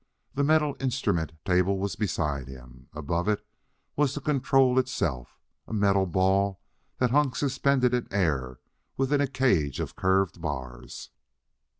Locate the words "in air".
7.93-8.59